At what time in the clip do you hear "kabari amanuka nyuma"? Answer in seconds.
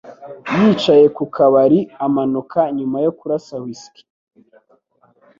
1.35-2.97